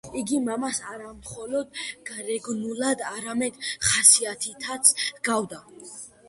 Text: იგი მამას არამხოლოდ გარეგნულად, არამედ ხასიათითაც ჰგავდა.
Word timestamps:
იგი 0.19 0.37
მამას 0.43 0.77
არამხოლოდ 0.93 1.77
გარეგნულად, 2.09 3.03
არამედ 3.11 3.61
ხასიათითაც 3.91 4.91
ჰგავდა. 5.05 5.63